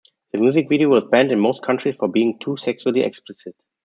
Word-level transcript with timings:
The 0.31 0.39
music 0.39 0.67
video 0.67 0.89
was 0.89 1.05
banned 1.05 1.31
in 1.31 1.39
most 1.39 1.61
countries 1.61 1.93
for 1.93 2.07
being 2.07 2.39
too 2.39 2.57
sexually 2.57 3.01
explicit. 3.01 3.55